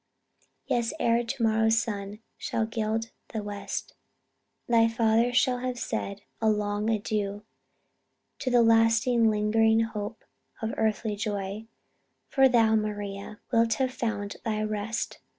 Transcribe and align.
Yes, 0.65 0.93
ere 0.99 1.23
to 1.23 1.43
morrow's 1.43 1.77
sun 1.77 2.21
shall 2.35 2.65
gild 2.65 3.11
the 3.27 3.43
west, 3.43 3.93
Thy 4.67 4.87
father 4.87 5.31
shall 5.31 5.59
have 5.59 5.77
said 5.77 6.23
a 6.41 6.49
long 6.49 6.89
adieu 6.89 7.43
To 8.39 8.49
the 8.49 8.63
last 8.63 9.05
lingering 9.05 9.81
hope 9.81 10.25
of 10.59 10.73
earthly 10.75 11.15
joy; 11.15 11.67
For 12.29 12.49
thou, 12.49 12.73
Maria, 12.73 13.41
wilt 13.51 13.75
have 13.75 13.93
found 13.93 14.37
thy 14.43 14.63
rest. 14.63 15.19